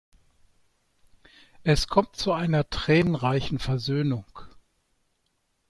[1.61, 4.25] Es kommt zu einer tränenreichen Versöhnung.